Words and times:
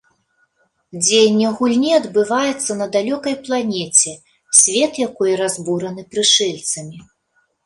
Дзеянне 1.03 1.47
гульні 1.59 1.91
адбываецца 1.97 2.77
на 2.79 2.87
далёкай 2.95 3.35
планеце, 3.45 4.15
свет 4.61 4.93
якой 5.05 5.31
разбураны 5.45 6.03
прышэльцамі. 6.17 6.97